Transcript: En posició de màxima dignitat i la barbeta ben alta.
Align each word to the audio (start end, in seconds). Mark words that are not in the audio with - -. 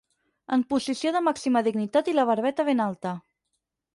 En 0.55 0.61
posició 0.71 1.11
de 1.15 1.21
màxima 1.25 1.61
dignitat 1.69 2.11
i 2.13 2.17
la 2.19 2.27
barbeta 2.31 2.65
ben 2.71 2.81
alta. 2.89 3.15